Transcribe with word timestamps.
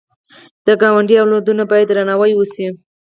د 0.65 0.67
ګاونډي 0.81 1.15
اولادونه 1.19 1.63
باید 1.71 1.87
درناوی 1.89 2.31
وشي 2.35 2.67